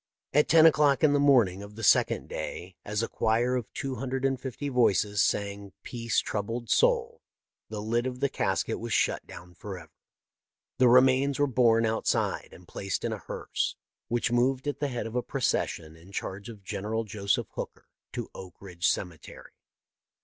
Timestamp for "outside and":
11.85-12.67